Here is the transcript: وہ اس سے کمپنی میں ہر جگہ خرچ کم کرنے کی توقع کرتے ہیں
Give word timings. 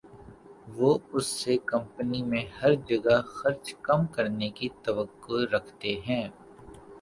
وہ 0.75 0.97
اس 1.11 1.25
سے 1.41 1.57
کمپنی 1.65 2.21
میں 2.23 2.43
ہر 2.61 2.73
جگہ 2.87 3.19
خرچ 3.27 3.73
کم 3.81 4.05
کرنے 4.07 4.49
کی 4.57 4.69
توقع 4.83 5.45
کرتے 5.51 5.93
ہیں 6.07 6.27